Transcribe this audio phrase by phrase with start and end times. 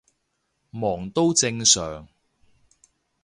[0.71, 2.07] 忙都正常